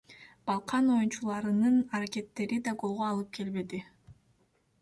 Балкан 0.51 0.89
оюнчуларынын 0.93 1.77
аракеттери 1.99 2.59
да 2.69 2.75
голго 2.85 3.07
алып 3.11 3.33
келбеди. 3.41 3.83